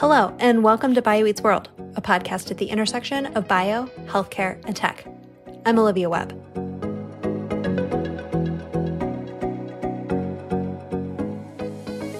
[0.00, 4.58] Hello, and welcome to Bio Eats World, a podcast at the intersection of bio, healthcare,
[4.64, 5.04] and tech.
[5.66, 6.30] I'm Olivia Webb.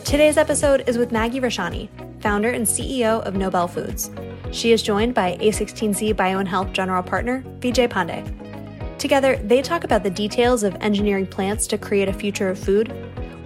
[0.05, 1.89] Today's episode is with Magi Richani,
[2.21, 4.11] founder and CEO of Nobell Foods.
[4.53, 8.99] She is joined by A16Z Bio and Health General Partner, Vijay Pande.
[8.99, 12.93] Together, they talk about the details of engineering plants to create a future of food,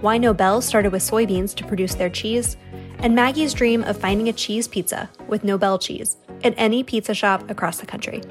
[0.01, 2.57] why Nobell started with soybeans to produce their cheese,
[2.99, 7.49] and Magi's dream of finding a cheese pizza with Nobell cheese at any pizza shop
[7.49, 8.21] across the country.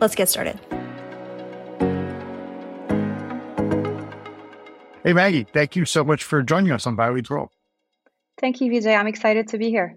[0.00, 0.58] Let's get started.
[5.04, 7.50] Hey, Maggie, thank you so much for joining us on BioEats World.
[8.40, 8.98] Thank you, Vijay.
[8.98, 9.94] I'm excited to be here.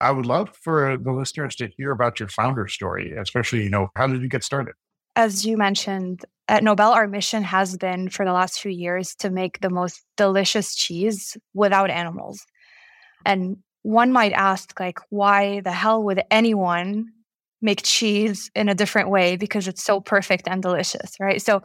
[0.00, 3.68] I would love for uh, the listeners to hear about your founder story, especially, you
[3.68, 4.74] know, how did you get started?
[5.14, 9.28] As you mentioned, at Nobell, our mission has been for the last few years to
[9.28, 12.46] make the most delicious cheese without animals.
[13.24, 17.06] And one might ask, like, why the hell would anyone
[17.62, 21.42] make cheese in a different way because it's so perfect and delicious, right?
[21.42, 21.62] So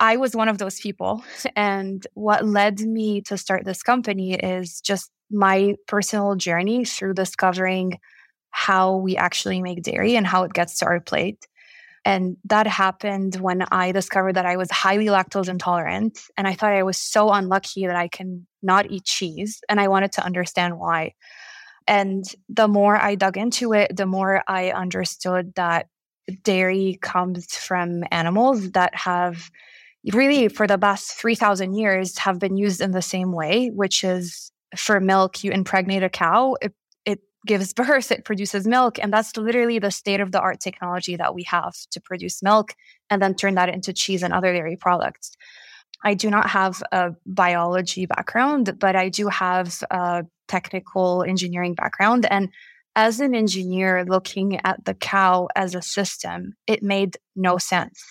[0.00, 1.22] I was one of those people.
[1.56, 7.98] And what led me to start this company is just my personal journey through discovering
[8.50, 11.46] how we actually make dairy and how it gets to our plate.
[12.06, 16.20] And that happened when I discovered that I was highly lactose intolerant.
[16.36, 19.60] And I thought I was so unlucky that I can not eat cheese.
[19.68, 21.14] And I wanted to understand why.
[21.88, 25.88] And the more I dug into it, the more I understood that
[26.44, 29.50] dairy comes from animals that have
[30.12, 34.52] really, for the past 3,000 years, have been used in the same way, which is
[34.76, 36.72] for milk, you impregnate a cow, it,
[37.46, 38.98] gives birth, it produces milk.
[39.00, 42.74] And that's literally the state of the art technology that we have to produce milk
[43.08, 45.36] and then turn that into cheese and other dairy products.
[46.04, 52.26] I do not have a biology background, but I do have a technical engineering background.
[52.30, 52.50] And
[52.94, 58.02] as an engineer looking at the cow as a system, it made no sense.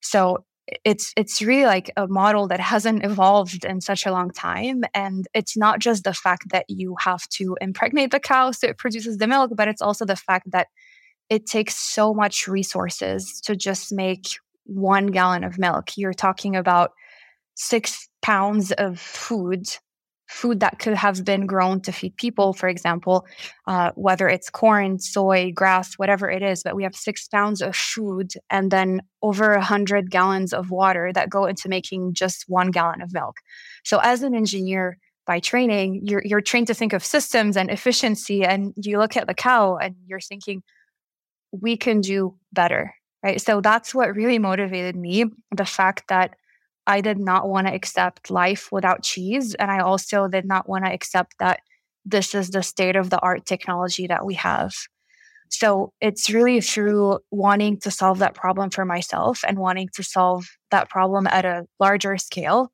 [0.00, 0.44] So
[0.84, 5.26] it's it's really like a model that hasn't evolved in such a long time and
[5.34, 9.16] it's not just the fact that you have to impregnate the cow so it produces
[9.18, 10.66] the milk but it's also the fact that
[11.30, 14.28] it takes so much resources to just make
[14.64, 15.96] one gallon of milk.
[15.96, 16.92] You're talking about
[17.54, 19.66] six pounds of food
[20.28, 23.26] food that could have been grown to feed people, for example,
[23.66, 26.62] uh, whether it's corn, soy, grass, whatever it is.
[26.62, 31.12] But we have six pounds of food and then over a hundred gallons of water
[31.14, 33.36] that go into making just one gallon of milk.
[33.84, 38.44] So as an engineer by training, you're you're trained to think of systems and efficiency,
[38.44, 40.62] and you look at the cow and you're thinking,
[41.52, 42.94] we can do better.
[43.22, 43.40] Right.
[43.40, 45.24] So that's what really motivated me.
[45.54, 46.36] The fact that
[46.88, 49.54] I did not want to accept life without cheese.
[49.54, 51.60] And I also did not want to accept that
[52.04, 54.72] this is the state of the art technology that we have.
[55.50, 60.46] So it's really through wanting to solve that problem for myself and wanting to solve
[60.70, 62.72] that problem at a larger scale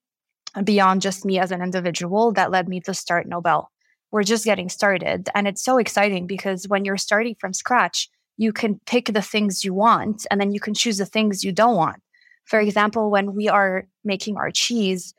[0.63, 3.71] beyond just me as an individual that led me to start Nobell.
[4.13, 5.29] We're just getting started.
[5.35, 9.65] And it's so exciting because when you're starting from scratch, you can pick the things
[9.65, 12.04] you want and then you can choose the things you don't want.
[12.45, 15.15] For example, when we are making our cheese,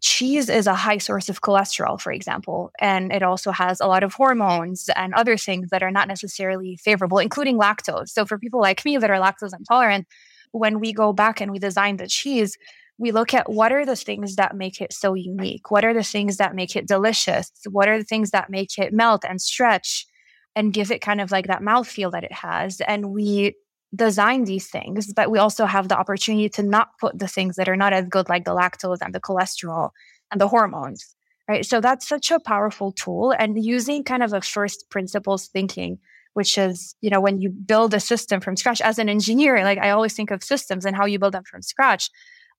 [0.00, 4.02] cheese is a high source of cholesterol, for example, and it also has a lot
[4.02, 8.08] of hormones and other things that are not necessarily favorable, including lactose.
[8.08, 10.06] So, for people like me that are lactose intolerant,
[10.52, 12.56] when we go back and we design the cheese,
[12.98, 15.70] we look at what are the things that make it so unique?
[15.70, 17.50] What are the things that make it delicious?
[17.70, 20.06] What are the things that make it melt and stretch
[20.54, 22.80] and give it kind of like that mouthfeel that it has?
[22.82, 23.54] And we
[23.94, 27.68] design these things, but we also have the opportunity to not put the things that
[27.68, 29.90] are not as good, like the lactose and the cholesterol
[30.30, 31.14] and the hormones.
[31.48, 31.66] Right.
[31.66, 33.34] So that's such a powerful tool.
[33.36, 35.98] And using kind of a first principles thinking,
[36.34, 39.78] which is, you know, when you build a system from scratch as an engineer, like
[39.78, 42.08] I always think of systems and how you build them from scratch.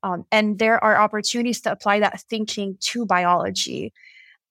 [0.03, 3.93] Um, and there are opportunities to apply that thinking to biology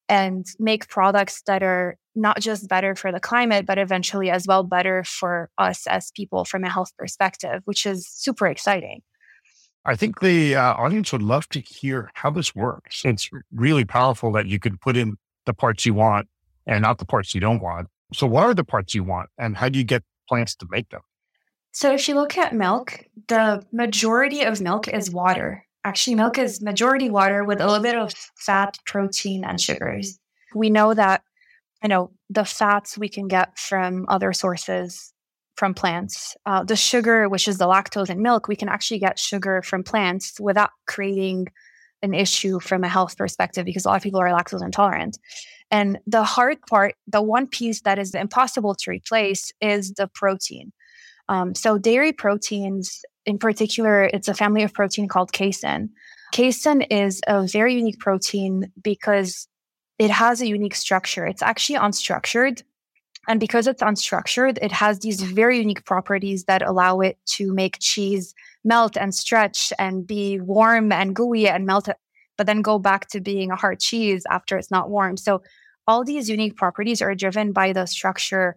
[0.08, 4.62] and make products that are not just better for the climate, but eventually as well
[4.62, 9.02] better for us as people from a health perspective, which is super exciting.
[9.84, 13.02] I think the uh, audience would love to hear how this works.
[13.04, 15.16] It's really powerful that you can put in
[15.46, 16.28] the parts you want
[16.66, 17.88] and not the parts you don't want.
[18.12, 20.90] So, what are the parts you want, and how do you get plants to make
[20.90, 21.00] them?
[21.72, 25.64] So, if you look at milk, the majority of milk is water.
[25.84, 30.18] Actually, milk is majority water with a little bit of fat, protein, and sugars.
[30.54, 31.22] We know that,
[31.82, 35.12] you know, the fats we can get from other sources
[35.56, 36.36] from plants.
[36.46, 39.82] Uh, the sugar, which is the lactose in milk, we can actually get sugar from
[39.82, 41.46] plants without creating
[42.02, 45.18] an issue from a health perspective because a lot of people are lactose intolerant.
[45.70, 50.72] And the hard part, the one piece that is impossible to replace is the protein.
[51.28, 55.90] Um, so, dairy proteins in particular, it's a family of protein called casein.
[56.32, 59.46] Casein is a very unique protein because
[60.00, 61.26] it has a unique structure.
[61.26, 62.62] It's actually unstructured.
[63.28, 67.76] And because it's unstructured, it has these very unique properties that allow it to make
[67.80, 71.90] cheese melt and stretch and be warm and gooey and melt,
[72.38, 75.18] but then go back to being a hard cheese after it's not warm.
[75.18, 75.42] So
[75.86, 78.56] all these unique properties are driven by the structure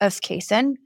[0.00, 0.76] of casein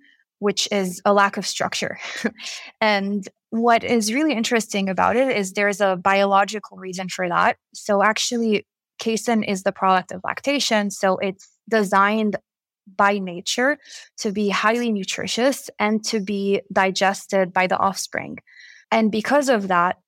[0.40, 1.98] which is a lack of structure.
[2.80, 7.56] and what is really interesting about it is there's a biological reason for that.
[7.74, 8.64] So actually,
[8.98, 10.90] casein is the product of lactation.
[10.90, 12.36] So it's designed
[12.96, 13.78] by nature
[14.18, 18.38] to be highly nutritious and to be digested by the offspring.
[18.90, 19.98] And because of that,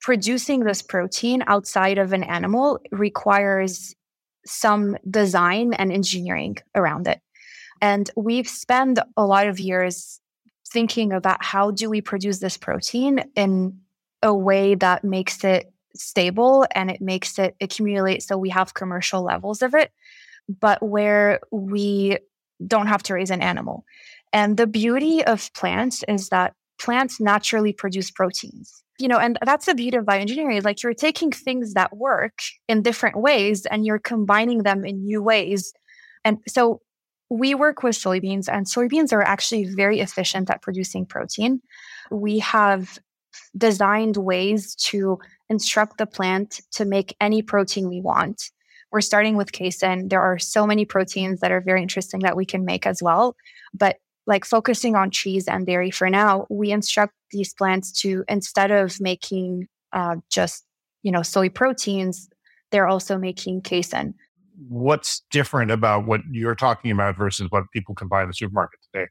[0.00, 3.94] producing this protein outside of an animal requires
[4.46, 7.20] some design and engineering around it.
[7.82, 10.20] And we've spent a lot of years
[10.68, 13.78] thinking about how do we produce this protein in
[14.22, 19.22] a way that makes it stable and it makes it accumulate so we have commercial
[19.22, 19.92] levels of it,
[20.48, 22.18] but where we
[22.66, 23.84] don't have to raise an animal.
[24.32, 28.82] And the beauty of plants is that plants naturally produce proteins.
[28.98, 30.62] You know, and that's the beauty of bioengineering.
[30.62, 32.38] Like you're taking things that work
[32.68, 35.72] in different ways and you're combining them in new ways.
[36.22, 36.82] And so
[37.30, 41.62] we work with soybeans, and soybeans are actually very efficient at producing protein.
[42.10, 42.98] We have
[43.56, 48.50] designed ways to instruct the plant to make any protein we want.
[48.92, 50.08] We're starting with casein.
[50.08, 53.36] There are so many proteins that are very interesting that we can make as well.
[53.72, 53.96] But
[54.26, 59.00] like focusing on cheese and dairy for now, we instruct these plants to instead of
[59.00, 60.64] making uh, just
[61.02, 62.28] you know soy proteins,
[62.70, 64.14] they're also making casein
[64.68, 68.80] what's different about what you're talking about versus what people can buy in the supermarket
[68.92, 69.06] today?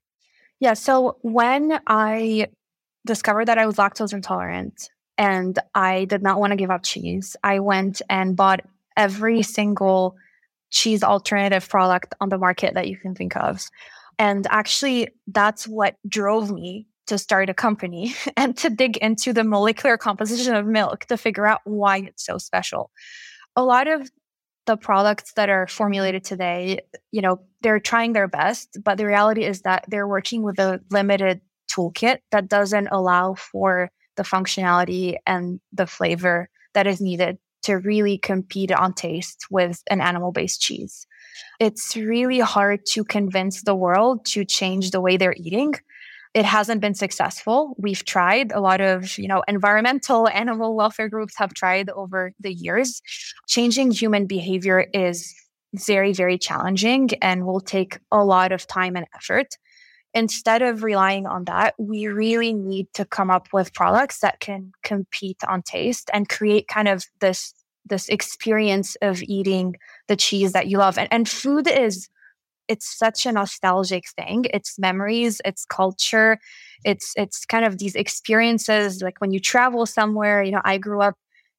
[0.60, 0.74] Yeah.
[0.74, 2.48] So when I
[3.10, 7.36] discovered that I was lactose intolerant and I did not want to give up cheese,
[7.44, 8.62] I went and bought
[8.96, 10.16] every single
[10.70, 13.68] cheese alternative product on the market that you can think of.
[14.20, 19.44] And actually, that's what drove me to start a company and to dig into the
[19.44, 22.92] molecular composition of milk to figure out why it's so special.
[23.56, 24.08] A lot of
[24.68, 29.44] the products that are formulated today, you know, they're trying their best, but the reality
[29.44, 31.42] is that they're working with a limited
[31.74, 38.18] toolkit that doesn't allow for the functionality and the flavor that is needed to really
[38.18, 41.06] compete on taste with an animal based cheese.
[41.60, 45.74] It's really hard to convince the world to change the way they're eating
[46.34, 47.76] it hasn't been successful.
[47.78, 52.54] We've tried a lot of, you know, environmental animal welfare groups have tried over the
[52.54, 53.02] years.
[53.48, 55.34] Changing human behavior is
[55.74, 59.58] very, very challenging and will take a lot of time and effort.
[60.14, 64.72] Instead of relying on that, we really need to come up with products that can
[64.84, 67.54] compete on taste and create kind of this
[67.86, 69.76] this experience of eating
[70.08, 70.98] the cheese that you love.
[70.98, 72.08] And, and food is
[72.68, 74.46] it's such a nostalgic thing.
[74.54, 76.40] It's memories, it's culture,
[76.86, 81.02] it's it's kind of these experiences like when you travel somewhere, you know, I grew
[81.02, 81.16] up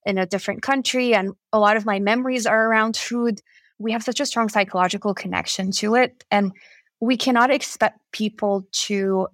[0.06, 3.40] in a different country and a lot of my memories are around food.
[3.78, 6.52] We have such a strong psychological connection to it and
[7.00, 9.28] we cannot expect people to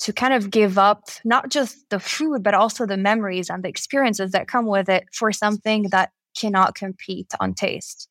[0.00, 3.68] to kind of give up not just the food but also the memories and the
[3.68, 8.08] experiences that come with it for something that cannot compete on taste.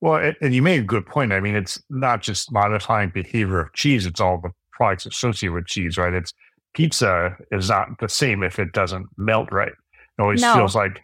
[0.00, 1.32] Well, and you made a good point.
[1.32, 5.66] I mean, it's not just modifying behavior of cheese; it's all the products associated with
[5.66, 6.12] cheese, right?
[6.12, 6.32] It's
[6.74, 9.72] pizza is not the same if it doesn't melt right.
[9.72, 10.54] It always no.
[10.54, 11.00] feels like,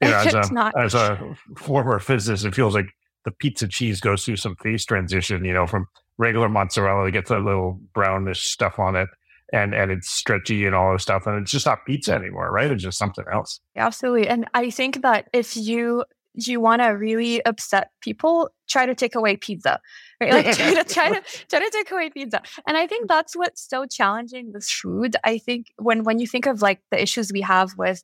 [0.00, 2.86] you know, as a as a former physicist, it feels like
[3.24, 5.44] the pizza cheese goes through some phase transition.
[5.44, 9.08] You know, from regular mozzarella, it gets a little brownish stuff on it,
[9.52, 12.70] and and it's stretchy and all this stuff, and it's just not pizza anymore, right?
[12.70, 13.60] It's just something else.
[13.76, 16.04] Absolutely, and I think that if you
[16.34, 19.80] you want to really upset people, try to take away pizza.
[20.20, 20.32] Right?
[20.32, 22.42] Like try to try to try to take away pizza.
[22.66, 25.16] And I think that's what's so challenging with food.
[25.24, 28.02] I think when when you think of like the issues we have with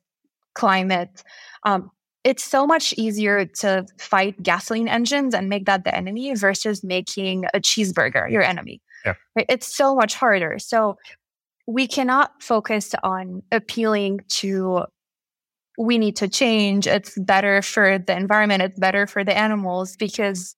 [0.53, 1.23] climate,
[1.63, 1.91] um,
[2.23, 7.45] it's so much easier to fight gasoline engines and make that the enemy versus making
[7.53, 8.81] a cheeseburger your enemy.
[9.05, 9.13] Yeah.
[9.35, 10.59] It's so much harder.
[10.59, 10.97] So
[11.67, 14.85] we cannot focus on appealing to
[15.77, 16.85] we need to change.
[16.85, 18.61] It's better for the environment.
[18.61, 20.55] It's better for the animals because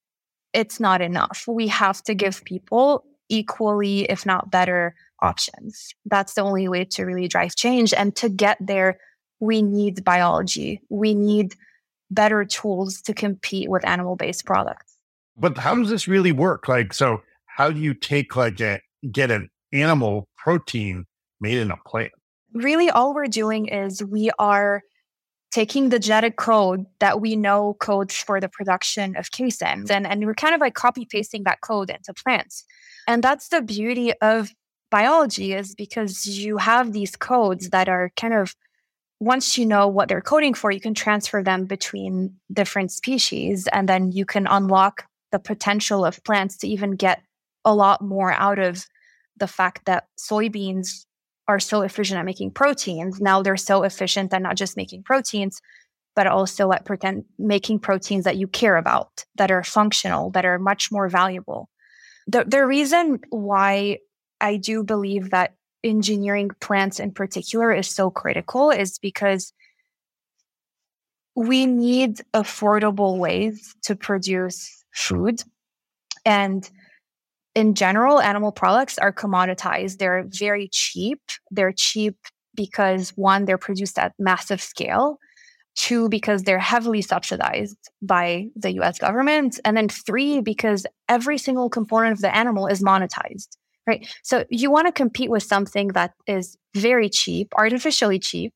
[0.54, 1.46] it's not enough.
[1.48, 5.94] We have to give people equally, if not better, options.
[6.06, 7.94] That's the only way to really drive change.
[7.94, 9.00] And to get there,
[9.44, 10.82] we need biology.
[10.90, 11.56] We need
[12.10, 14.98] better tools to compete with animal based products.
[15.36, 16.68] But how does this really work?
[16.68, 18.80] Like, so how do you take like a,
[19.12, 21.06] get an animal protein
[21.42, 22.12] made in a plant?
[22.54, 24.84] Really, all we're doing is we are
[25.52, 30.26] taking the genetic code that we know codes for the production of casein and, and
[30.26, 32.64] we're kind of like copy pasting that code into plants.
[33.08, 34.52] And that's the beauty of
[34.90, 38.56] biology is because you have these codes that are kind of
[39.24, 43.88] once you know what they're coding for, you can transfer them between different species and
[43.88, 47.22] then you can unlock the potential of plants to even get
[47.66, 48.86] a lot more out of
[49.38, 51.06] the fact that soybeans
[51.48, 53.20] are so efficient at making proteins.
[53.20, 55.62] Now they're so efficient at not just making proteins,
[56.16, 60.60] but also at pretend making proteins that you care about, that are functional, that are
[60.60, 61.70] much more valuable.
[62.28, 64.00] The, the reason why
[64.40, 69.54] I do believe that engineering plants in particular is so critical is because
[71.36, 75.44] we need affordable ways to produce food.
[76.26, 76.70] And
[77.56, 79.98] in general, animal products are commoditized.
[79.98, 81.22] They're very cheap.
[81.52, 82.16] They're cheap
[82.56, 85.18] because one, they're produced at massive scale.
[85.76, 89.60] Two, because they're heavily subsidized by the US government.
[89.66, 94.08] And then three, because every single component of the animal is monetized, right?
[94.24, 98.54] So you want to compete with something that is very cheap, artificially cheap,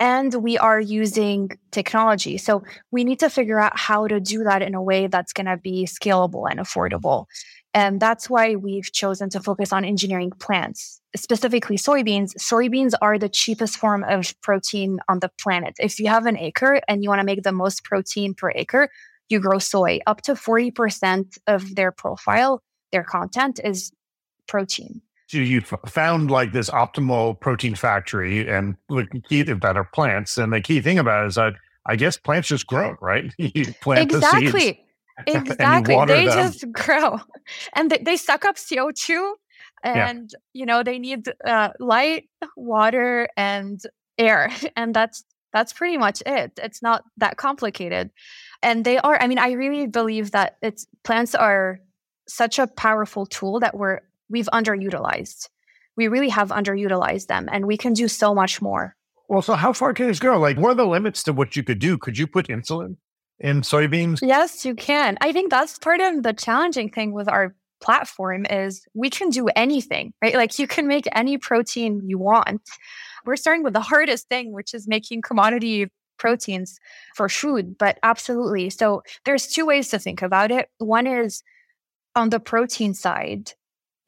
[0.00, 2.38] and we are using technology.
[2.38, 5.46] So we need to figure out how to do that in a way that's going
[5.46, 7.26] to be scalable and affordable.
[7.74, 12.34] And that's why we've chosen to focus on engineering plants, specifically soybeans.
[12.38, 15.74] Soybeans are the cheapest form of protein on the planet.
[15.78, 18.88] If you have an acre and you want to make the most protein per acre,
[19.28, 19.98] you grow soy.
[20.06, 23.92] Up to 40% of their profile, their content is
[24.48, 25.02] protein.
[25.28, 30.38] So you found like this optimal protein factory and the key that are plants.
[30.38, 31.52] And the key thing about it is that
[31.84, 33.32] I guess plants just grow, right?
[33.38, 34.50] you plant exactly.
[34.50, 34.78] the seeds
[35.26, 35.96] Exactly.
[36.06, 36.36] they them.
[36.36, 37.18] just grow
[37.74, 39.32] and they, they suck up CO2
[39.82, 40.38] and, yeah.
[40.52, 43.80] you know, they need uh, light, water, and
[44.16, 44.50] air.
[44.76, 46.52] And that's, that's pretty much it.
[46.62, 48.10] It's not that complicated.
[48.62, 51.80] And they are, I mean, I really believe that it's plants are
[52.28, 55.48] such a powerful tool that we're, we've underutilized.
[55.96, 58.94] We really have underutilized them and we can do so much more.
[59.28, 60.38] Well, so how far can this go?
[60.38, 61.98] Like, what are the limits to what you could do?
[61.98, 62.96] Could you put insulin
[63.40, 64.20] in soybeans?
[64.22, 65.18] Yes, you can.
[65.20, 69.48] I think that's part of the challenging thing with our platform is we can do
[69.48, 70.34] anything, right?
[70.34, 72.62] Like you can make any protein you want.
[73.24, 76.78] We're starting with the hardest thing, which is making commodity proteins
[77.14, 78.70] for food, but absolutely.
[78.70, 80.68] So there's two ways to think about it.
[80.78, 81.42] One is
[82.16, 83.52] on the protein side,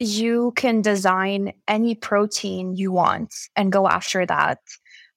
[0.01, 4.57] you can design any protein you want and go after that.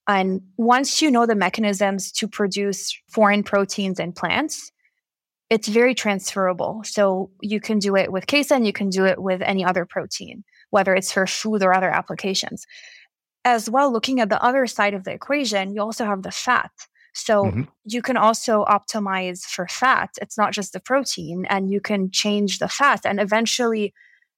[0.06, 4.70] And once you know the mechanisms to produce foreign proteins in plants,
[5.48, 6.82] it's very transferable.
[6.84, 10.44] So you can do it with casein, you can do it with any other protein,
[10.68, 12.66] whether it's for food or other applications.
[13.46, 16.70] As well, looking at the other side of the equation, you also have the fat.
[17.14, 17.62] So mm-hmm.
[17.84, 20.10] you can also optimize for fat.
[20.20, 23.06] It's not just the protein, and you can change the fat.
[23.06, 23.94] And eventually,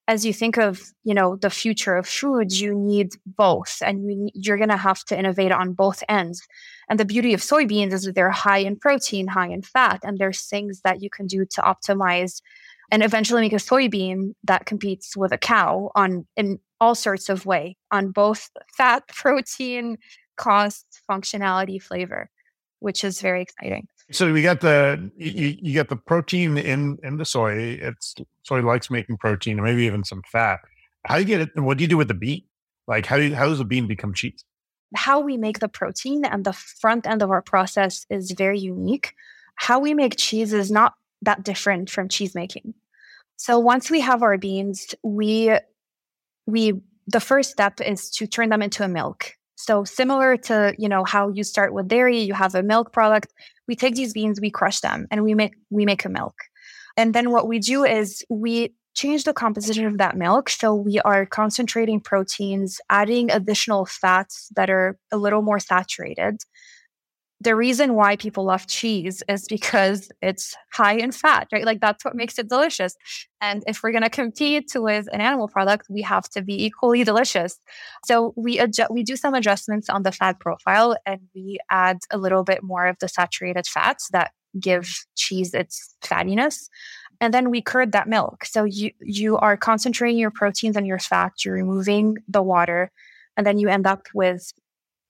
[0.08, 4.56] as you think of you know the future of food you need both and you're
[4.56, 6.46] going to have to innovate on both ends.
[6.88, 10.18] And the beauty of soybeans is that they're high in protein high in fat and
[10.18, 12.40] there's things that you can do to optimize
[12.90, 17.46] and eventually make a soybean that competes with a cow on in all sorts of
[17.46, 19.98] way on both fat protein
[20.36, 22.28] cost functionality flavor
[22.80, 27.16] which is very exciting so we got the you, you got the protein in in
[27.16, 27.78] the soy.
[27.80, 30.60] It's soy likes making protein, and maybe even some fat.
[31.04, 31.60] How do you get it?
[31.60, 32.42] What do you do with the bean?
[32.86, 34.44] Like how do you, how does the bean become cheese?
[34.94, 39.12] How we make the protein and the front end of our process is very unique.
[39.56, 42.74] How we make cheese is not that different from cheese making.
[43.36, 45.56] So once we have our beans, we
[46.46, 49.32] we the first step is to turn them into a milk.
[49.56, 53.32] So similar to, you know, how you start with dairy, you have a milk product.
[53.66, 56.34] We take these beans, we crush them, and we make we make a milk.
[56.96, 60.48] And then what we do is we change the composition of that milk.
[60.48, 66.38] So we are concentrating proteins, adding additional fats that are a little more saturated
[67.46, 71.64] the reason why people love cheese is because it's high in fat, right?
[71.64, 72.96] Like that's what makes it delicious.
[73.40, 77.04] And if we're going to compete with an animal product, we have to be equally
[77.04, 77.60] delicious.
[78.04, 82.18] So we adjust, we do some adjustments on the fat profile and we add a
[82.18, 86.68] little bit more of the saturated fats that give cheese its fattiness.
[87.20, 88.44] And then we curd that milk.
[88.44, 92.90] So you you are concentrating your proteins and your fat, you're removing the water,
[93.36, 94.52] and then you end up with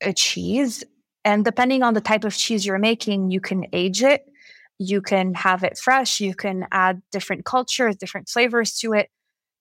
[0.03, 0.85] a cheese
[1.27, 4.25] and depending on the type of cheese you're making, you can age it,
[4.79, 9.11] you can have it fresh, you can add different cultures, different flavors to it.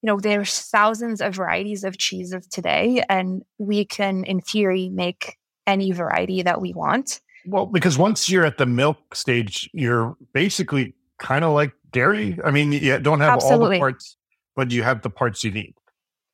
[0.03, 5.37] You know, there's thousands of varieties of cheeses today, and we can, in theory, make
[5.65, 7.19] any variety that we want.
[7.47, 12.37] Well, because once you're at the milk stage, you're basically kind of like dairy.
[12.45, 13.65] I mean, you don't have Absolutely.
[13.65, 14.17] all the parts,
[14.55, 15.73] but you have the parts you need.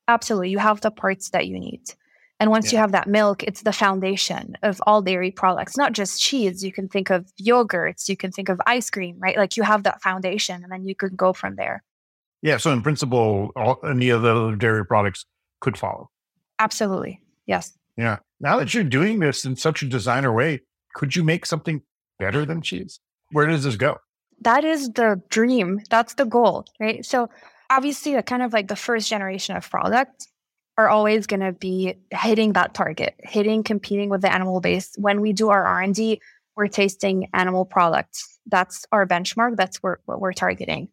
[0.08, 0.50] Absolutely.
[0.50, 1.80] You have the parts that you need.
[2.42, 2.78] And once yeah.
[2.78, 6.64] you have that milk, it's the foundation of all dairy products, not just cheese.
[6.64, 9.36] You can think of yogurts, you can think of ice cream, right?
[9.36, 11.84] Like you have that foundation and then you can go from there.
[12.42, 12.56] Yeah.
[12.56, 15.24] So, in principle, all, any of the other dairy products
[15.60, 16.10] could follow.
[16.58, 17.20] Absolutely.
[17.46, 17.78] Yes.
[17.96, 18.18] Yeah.
[18.40, 20.62] Now that you're doing this in such a designer way,
[20.96, 21.80] could you make something
[22.18, 22.98] better than cheese?
[23.30, 23.98] Where does this go?
[24.40, 25.80] That is the dream.
[25.90, 27.06] That's the goal, right?
[27.06, 27.30] So,
[27.70, 30.26] obviously, a kind of like the first generation of product
[30.78, 34.92] are always going to be hitting that target, hitting competing with the animal base.
[34.96, 36.20] When we do our R&D,
[36.56, 38.38] we're tasting animal products.
[38.46, 39.56] That's our benchmark.
[39.56, 40.88] That's what we're targeting.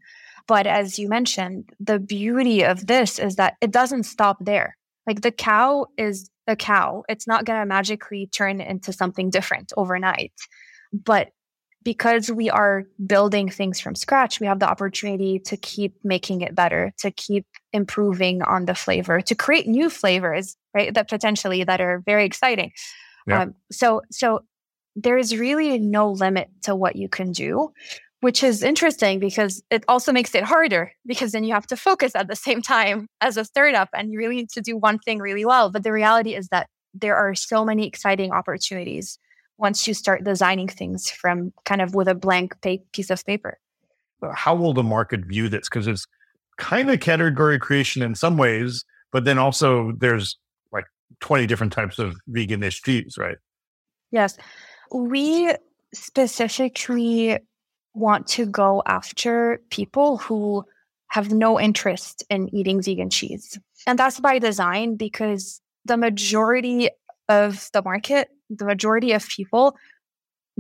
[0.48, 4.76] But as you mentioned, the beauty of this is that it doesn't stop there.
[5.06, 7.04] Like the cow is a cow.
[7.08, 10.34] It's not going to magically turn into something different overnight.
[10.92, 11.30] But
[11.90, 16.54] because we are building things from scratch, we have the opportunity to keep making it
[16.54, 20.94] better, to keep improving on the flavor, to create new flavors, right?
[20.94, 22.74] That potentially that are very exciting.
[23.26, 23.42] Yeah.
[23.42, 24.42] Um, so, so
[24.96, 27.74] there is really no limit to what you can do,
[28.20, 32.16] which is interesting because it also makes it harder because then you have to focus
[32.16, 35.18] at the same time as a startup and you really need to do one thing
[35.18, 35.72] really well.
[35.72, 39.18] But the reality is that there are so many exciting opportunities
[39.60, 43.60] once you start designing things from kind of with a blank piece of paper.
[44.34, 45.70] How will the market view this?
[45.70, 46.08] Because it's
[46.58, 50.38] kind of category creation in some ways, but then also there's
[50.72, 50.86] like
[51.20, 53.38] 20 different types of veganish cheese, right?
[54.12, 54.38] Yes.
[54.94, 55.54] We
[55.94, 57.38] specifically
[57.94, 60.64] want to go after people who
[61.08, 63.60] have no interest in eating vegan cheese.
[63.88, 66.90] And that's by design because the majority
[67.28, 69.76] of the market the majority of people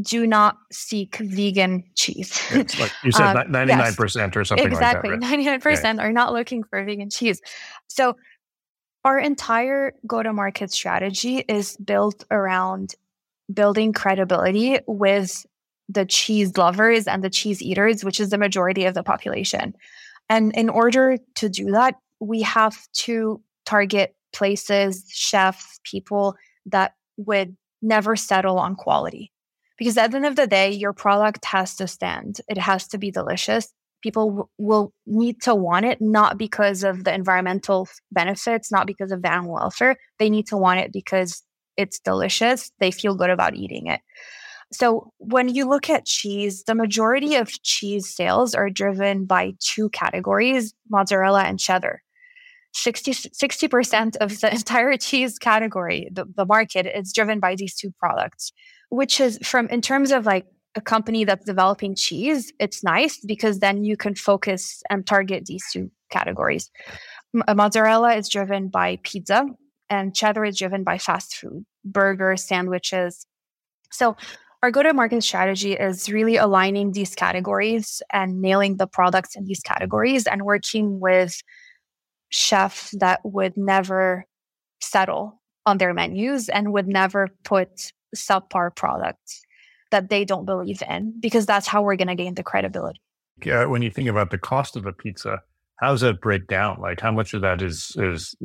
[0.01, 2.41] do not seek vegan cheese.
[2.51, 5.33] It's like you said, um, 99% yes, or something exactly, like that.
[5.33, 5.59] Exactly.
[5.59, 5.61] Right?
[5.61, 6.03] 99% yeah.
[6.03, 7.41] are not looking for vegan cheese.
[7.87, 8.15] So
[9.03, 12.95] our entire go to market strategy is built around
[13.53, 15.45] building credibility with
[15.87, 19.73] the cheese lovers and the cheese eaters, which is the majority of the population.
[20.29, 26.35] And in order to do that, we have to target places, chefs, people
[26.67, 29.31] that would never settle on quality.
[29.77, 32.41] Because at the end of the day, your product has to stand.
[32.49, 33.73] It has to be delicious.
[34.01, 39.11] People w- will need to want it, not because of the environmental benefits, not because
[39.11, 39.97] of the animal welfare.
[40.17, 41.43] They need to want it because
[41.77, 42.71] it's delicious.
[42.79, 44.01] They feel good about eating it.
[44.71, 49.89] So when you look at cheese, the majority of cheese sales are driven by two
[49.89, 52.03] categories, mozzarella and cheddar.
[52.71, 57.91] 60, percent of the entire cheese category, the, the market is driven by these two
[57.99, 58.51] products,
[58.89, 63.59] which is from in terms of like a company that's developing cheese, it's nice because
[63.59, 66.69] then you can focus and target these two categories.
[67.35, 69.45] M- uh, mozzarella is driven by pizza
[69.89, 73.25] and cheddar is driven by fast food, burgers, sandwiches.
[73.91, 74.15] So
[74.61, 79.45] our go to market strategy is really aligning these categories and nailing the products in
[79.45, 81.41] these categories and working with
[82.29, 84.25] chefs that would never
[84.81, 89.41] settle on their menus and would never put subpar products
[89.91, 93.01] that they don't believe in because that's how we're going to gain the credibility.
[93.43, 95.41] Yeah, when you think about the cost of a pizza,
[95.77, 96.79] how does that break down?
[96.81, 98.35] Like how much of that is is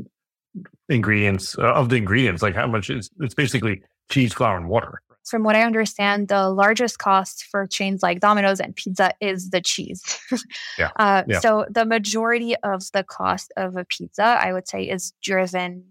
[0.89, 2.43] ingredients uh, of the ingredients?
[2.43, 6.51] Like how much is it's basically cheese, flour, and water from what I understand, the
[6.51, 10.03] largest cost for chains like Domino's and pizza is the cheese.
[10.79, 10.91] yeah.
[10.97, 11.41] Uh, yeah.
[11.41, 15.85] So the majority of the cost of a pizza, I would say, is driven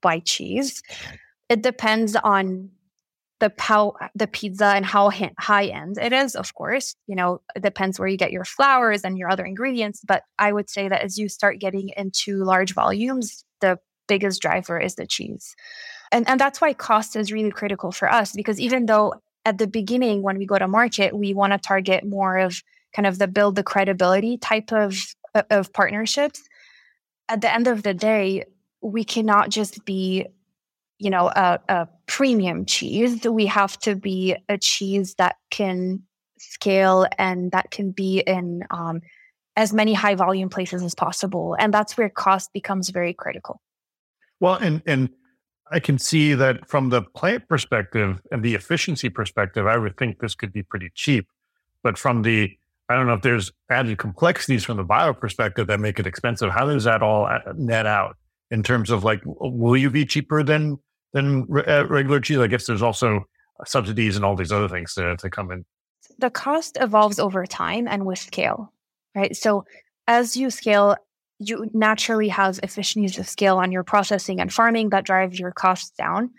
[0.00, 0.82] by cheese.
[1.48, 2.70] it depends on
[3.40, 7.62] the how the pizza and how high end it is of course you know it
[7.62, 11.02] depends where you get your flours and your other ingredients but i would say that
[11.02, 15.54] as you start getting into large volumes the biggest driver is the cheese
[16.12, 19.66] and and that's why cost is really critical for us because even though at the
[19.66, 22.62] beginning when we go to market we want to target more of
[22.94, 24.96] kind of the build the credibility type of
[25.50, 26.42] of partnerships
[27.28, 28.44] at the end of the day
[28.80, 30.26] we cannot just be
[30.98, 33.24] you know a, a premium cheese.
[33.24, 36.02] We have to be a cheese that can
[36.38, 39.00] scale and that can be in um,
[39.56, 41.56] as many high volume places as possible.
[41.58, 43.60] And that's where cost becomes very critical.
[44.40, 45.10] Well and and
[45.70, 50.18] i can see that from the plant perspective and the efficiency perspective i would think
[50.18, 51.28] this could be pretty cheap
[51.82, 52.50] but from the
[52.88, 56.50] i don't know if there's added complexities from the bio perspective that make it expensive
[56.50, 58.16] how does that all uh, net out
[58.50, 60.78] in terms of like will you be cheaper than
[61.12, 62.38] than uh, regular cheese?
[62.38, 63.24] I guess there's also
[63.66, 65.64] subsidies and all these other things to, to come in.
[66.18, 68.72] The cost evolves over time and with scale,
[69.14, 69.36] right?
[69.36, 69.64] So
[70.06, 70.96] as you scale,
[71.38, 75.90] you naturally have efficiencies of scale on your processing and farming that drive your costs
[75.90, 76.30] down.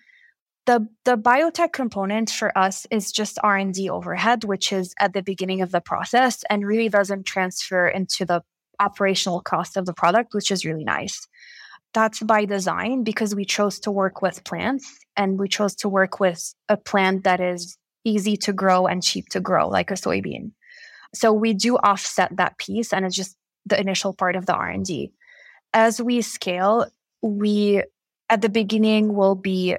[0.66, 5.62] The, the biotech component for us is just R&D overhead, which is at the beginning
[5.62, 8.44] of the process and really doesn't transfer into the
[8.80, 11.28] operational cost of the product, which is really nice
[11.94, 16.20] that's by design because we chose to work with plants and we chose to work
[16.20, 20.52] with a plant that is easy to grow and cheap to grow, like a soybean.
[21.14, 23.36] So we do offset that piece, and it's just
[23.69, 25.12] the initial part of the R and D.
[25.73, 26.88] As we scale,
[27.21, 27.84] we
[28.29, 29.75] at the beginning will be,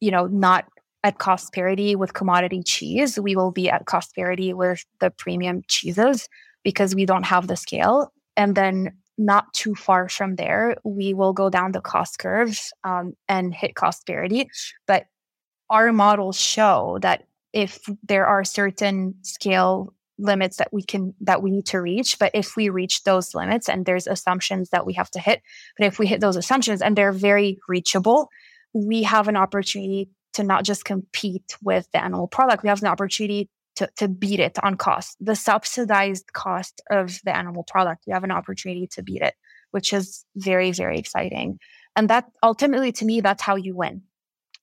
[0.00, 0.66] you know, not
[1.04, 3.18] at cost parity with commodity cheese.
[3.18, 6.28] We will be at cost parity with the premium cheeses
[6.64, 8.12] because we don't have the scale.
[8.36, 13.14] And then not too far from there, we will go down the cost curve um,
[13.28, 14.48] and hit cost parity.
[14.86, 15.06] But
[15.70, 21.50] our models show that if there are certain scale limits that we can that we
[21.50, 25.10] need to reach but if we reach those limits and there's assumptions that we have
[25.10, 25.42] to hit
[25.76, 28.28] but if we hit those assumptions and they're very reachable
[28.72, 32.88] we have an opportunity to not just compete with the animal product we have an
[32.88, 35.16] opportunity to, to beat it on cost.
[35.20, 39.34] The subsidized cost of the animal product, you have an opportunity to beat it,
[39.70, 41.60] which is very, very exciting.
[41.94, 44.02] And that ultimately, to me, that's how you win.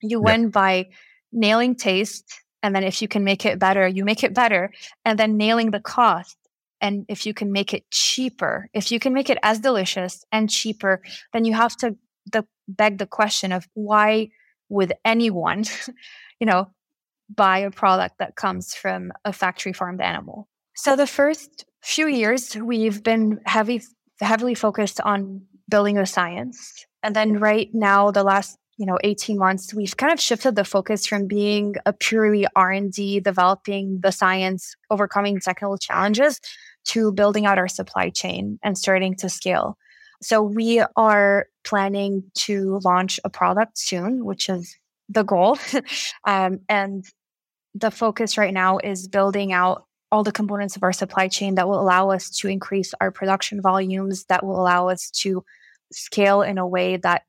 [0.02, 0.90] You win by
[1.32, 2.42] nailing taste.
[2.66, 4.72] And then if you can make it better, you make it better.
[5.06, 6.36] And then nailing the cost.
[6.82, 10.50] And if you can make it cheaper, if you can make it as delicious and
[10.50, 11.96] cheaper, then you have to
[12.32, 14.30] the, beg the question of why
[14.70, 15.66] would anyone,
[16.40, 16.72] you know,
[17.30, 20.48] buy a product that comes from a factory farmed animal.
[20.76, 23.84] So the first few years, we've been heavy,
[24.20, 26.84] heavily focused on building the science.
[27.04, 30.66] And then right now, the last you know 18 months we've kind of shifted the
[30.66, 36.40] focus from being a purely r&d developing the science overcoming technical challenges
[36.84, 39.78] to building out our supply chain and starting to scale
[40.22, 44.78] so we are planning to launch a product soon which is
[45.10, 45.58] the goal.
[46.26, 47.06] um, and
[47.74, 51.68] the focus right now is building out all the components of our supply chain that
[51.68, 55.44] will allow us to increase our production volumes, that will allow us to
[55.92, 57.24] scale in a way that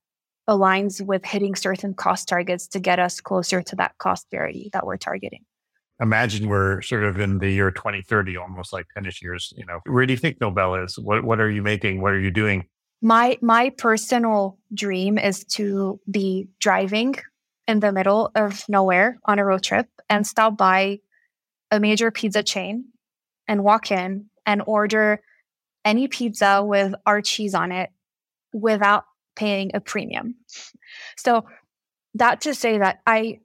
[0.48, 4.86] aligns with hitting certain cost targets to get us closer to that cost parity that
[4.86, 5.44] we're targeting.
[6.00, 9.52] Imagine we're sort of in the year 2030, almost like 10ish years.
[9.56, 10.98] You know, where do you think Nobell is?
[10.98, 12.02] What what are you making?
[12.02, 12.66] What are you doing?
[13.00, 17.14] My my personal dream is to be driving
[17.66, 21.00] in the middle of nowhere on a road trip and stop by
[21.70, 22.84] a major pizza chain
[23.48, 25.20] and walk in and order
[25.84, 27.90] any pizza with our cheese on it
[28.52, 29.04] without
[29.36, 30.34] paying a premium.
[31.16, 31.44] So,
[32.14, 33.40] that to say that I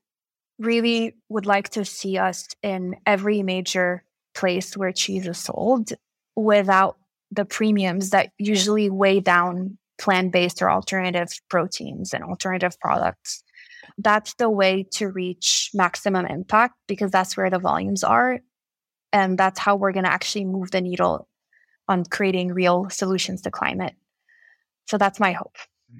[0.58, 5.92] really would like to see us in every major place where cheese is sold
[6.36, 6.98] without
[7.32, 13.44] the premiums that usually weigh down plant based or alternative proteins and alternative products
[13.98, 18.40] that's the way to reach maximum impact because that's where the volumes are.
[19.14, 21.28] And that's how we're going to actually move the needle
[21.88, 23.94] on creating real solutions to climate.
[24.88, 25.56] So that's my hope.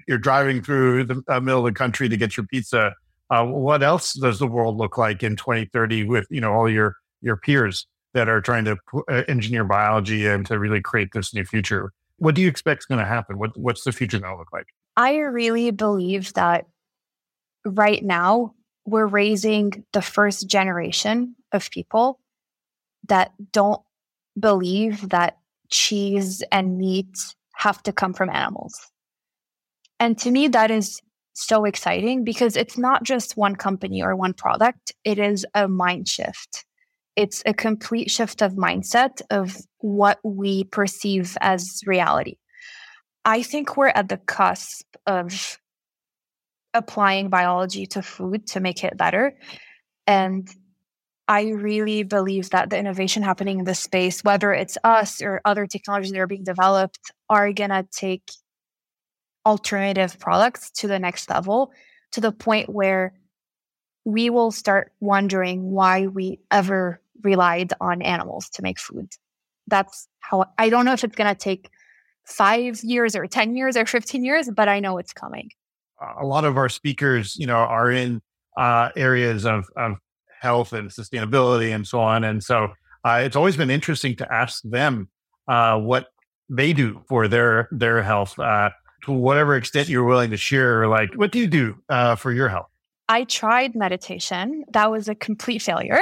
[0.06, 2.94] You're driving through the uh, middle of the country to get your pizza.
[3.30, 6.96] Uh, what else does the world look like in 2030 with you know all your
[7.20, 8.76] your peers that are trying to
[9.08, 11.92] uh, engineer biology and to really create this new future?
[12.18, 13.38] What do you expect is going to happen?
[13.38, 14.66] What what's the future going to look like?
[14.96, 16.66] I really believe that
[17.64, 22.18] right now we're raising the first generation of people
[23.08, 23.80] that don't
[24.38, 25.38] believe that
[25.70, 27.16] cheese and meat
[27.54, 28.91] have to come from animals.
[30.02, 31.00] And to me, that is
[31.32, 36.08] so exciting because it's not just one company or one product, it is a mind
[36.08, 36.64] shift.
[37.14, 42.34] It's a complete shift of mindset of what we perceive as reality.
[43.24, 45.60] I think we're at the cusp of
[46.74, 49.38] applying biology to food to make it better.
[50.08, 50.48] And
[51.28, 55.68] I really believe that the innovation happening in this space, whether it's us or other
[55.68, 56.98] technologies that are being developed,
[57.30, 58.24] are going to take
[59.44, 61.72] alternative products to the next level
[62.12, 63.14] to the point where
[64.04, 69.08] we will start wondering why we ever relied on animals to make food.
[69.68, 71.70] That's how I don't know if it's going to take
[72.26, 75.50] five years or 10 years or 15 years, but I know it's coming.
[76.20, 78.20] A lot of our speakers, you know, are in
[78.56, 79.96] uh, areas of, of
[80.40, 82.24] health and sustainability and so on.
[82.24, 82.68] And so
[83.04, 85.08] uh, it's always been interesting to ask them
[85.48, 86.08] uh, what
[86.48, 88.70] they do for their their health uh,
[89.04, 90.88] to whatever extent you're willing to share.
[90.88, 92.68] Like, what do you do uh, for your health?
[93.08, 94.64] I tried meditation.
[94.72, 96.00] That was a complete failure.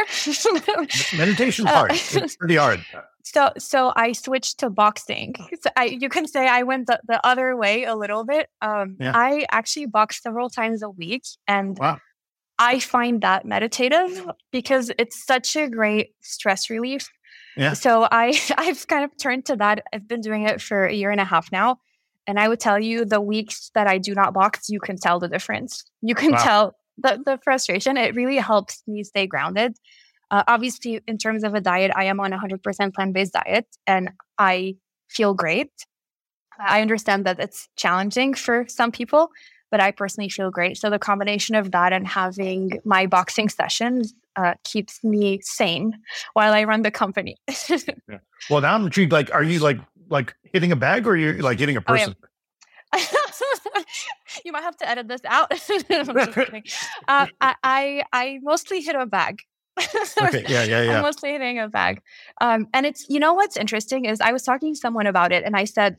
[1.17, 1.93] Meditation's uh, hard.
[1.93, 2.85] It's pretty hard.
[3.25, 5.35] So, so I switched to boxing.
[5.61, 8.49] So I, you can say I went the, the other way a little bit.
[8.63, 9.13] Um, yeah.
[9.15, 11.99] I actually box several times a week, and wow.
[12.59, 17.09] I find that meditative because it's such a great stress relief.
[17.57, 17.73] Yeah.
[17.73, 19.85] So I, I've kind of turned to that.
[19.93, 21.79] I've been doing it for a year and a half now.
[22.31, 25.19] And I would tell you the weeks that I do not box, you can tell
[25.19, 25.83] the difference.
[26.01, 26.39] You can wow.
[26.39, 27.97] tell the, the frustration.
[27.97, 29.77] It really helps me stay grounded.
[30.31, 33.67] Uh, obviously, in terms of a diet, I am on a 100% plant based diet
[33.85, 34.77] and I
[35.09, 35.73] feel great.
[36.57, 39.31] I understand that it's challenging for some people,
[39.73, 40.77] but I personally feel great.
[40.77, 45.95] So the combination of that and having my boxing sessions uh, keeps me sane
[46.35, 47.37] while I run the company.
[47.69, 48.19] yeah.
[48.49, 49.11] Well, now I'm intrigued.
[49.11, 49.79] Like, are you like
[50.11, 52.17] like hitting a bag, or you're like hitting a oh, person?
[54.45, 55.53] you might have to edit this out.
[57.09, 59.43] uh, I, I, I mostly hit a bag.
[59.79, 60.45] okay.
[60.49, 60.97] Yeah, yeah, yeah.
[60.97, 62.03] I'm mostly hitting a bag.
[62.41, 65.45] Um, and it's you know what's interesting is I was talking to someone about it,
[65.45, 65.97] and I said,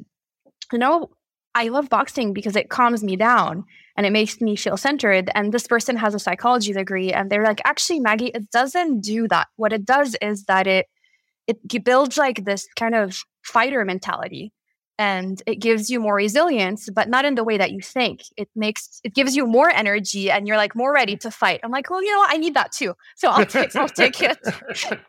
[0.72, 1.10] you know,
[1.56, 3.66] I love boxing because it calms me down
[3.98, 5.30] and it makes me feel centered.
[5.36, 9.28] And this person has a psychology degree, and they're like, actually, Magi, it doesn't do
[9.30, 9.48] that.
[9.56, 10.88] What it does is that it
[11.52, 14.52] it builds like this kind of fighter mentality
[15.00, 18.22] and it gives you more resilience but not in the way that you think.
[18.38, 21.60] It makes it gives you more energy and you're like more ready to fight.
[21.64, 24.38] I'm like well you know i need that too so i'll take i'll take it.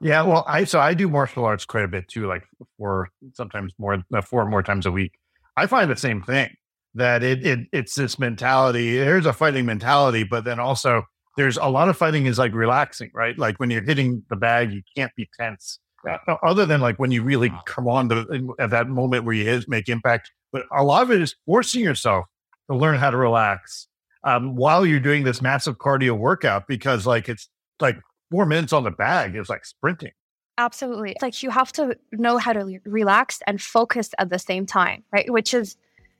[0.00, 2.44] Yeah well i so i do martial arts quite a bit too like
[2.76, 5.18] four sometimes more uh, four more times a week.
[5.56, 6.50] I find the same thing
[6.94, 11.02] that it, it it's this mentality there's a fighting mentality but then also
[11.38, 14.72] there's a lot of fighting is like relaxing right like when you're hitting the bag
[14.72, 18.70] you can't be tense uh, other than like when you really come on to at
[18.70, 20.30] that moment where you make impact.
[20.52, 22.26] But a lot of it is forcing yourself
[22.70, 23.88] to learn how to relax
[24.24, 27.48] um, while you're doing this massive cardio workout because like it's
[27.80, 27.98] like
[28.30, 30.12] four minutes on the bag is like sprinting.
[30.56, 31.12] Absolutely.
[31.12, 35.04] It's like you have to know how to relax and focus at the same time,
[35.12, 35.30] right?
[35.30, 35.76] Which is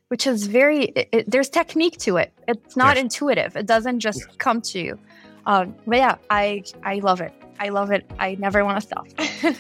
[0.09, 2.33] which is very it, it, there's technique to it.
[2.47, 3.05] It's not yes.
[3.05, 3.57] intuitive.
[3.57, 4.37] It doesn't just yes.
[4.38, 4.99] come to you.
[5.47, 7.33] Um, but yeah, I I love it.
[7.61, 8.11] I love it.
[8.18, 9.07] I never want to stop.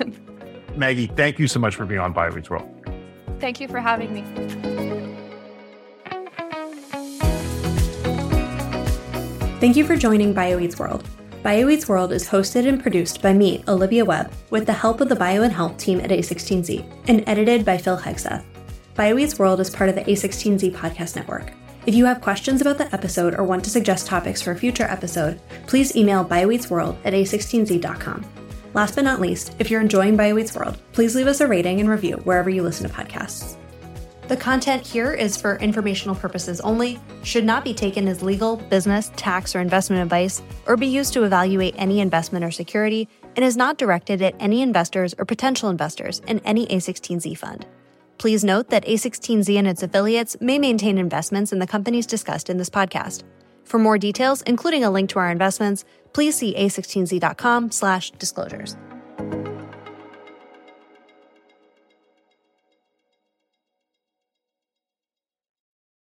[0.76, 2.68] Magi, thank you so much for being on BioEats World.
[3.40, 4.22] Thank you for having me.
[9.60, 11.04] Thank you for joining BioEats World.
[11.42, 15.16] BioEats World is hosted and produced by me, Olivia Webb, with the help of the
[15.16, 18.44] Bio and Health team at A16Z, and edited by Phil Hegseth.
[18.98, 21.52] BioEats World is part of the A16Z podcast network.
[21.86, 24.86] If you have questions about the episode or want to suggest topics for a future
[24.86, 28.26] episode, please email bioeatsworld at a16z.com.
[28.74, 31.88] Last but not least, if you're enjoying BioEats World, please leave us a rating and
[31.88, 33.56] review wherever you listen to podcasts.
[34.26, 39.12] The content here is for informational purposes only, should not be taken as legal, business,
[39.14, 43.56] tax, or investment advice, or be used to evaluate any investment or security, and is
[43.56, 47.64] not directed at any investors or potential investors in any A16Z fund.
[48.18, 52.58] Please note that A16Z and its affiliates may maintain investments in the companies discussed in
[52.58, 53.22] this podcast.
[53.64, 58.76] For more details, including a link to our investments, please see a16z.com/disclosures.